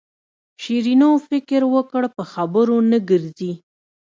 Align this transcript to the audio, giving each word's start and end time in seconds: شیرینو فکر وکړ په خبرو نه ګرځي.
شیرینو 0.61 1.09
فکر 1.29 1.61
وکړ 1.75 2.03
په 2.15 2.23
خبرو 2.31 2.77
نه 2.91 2.97
ګرځي. 3.09 3.51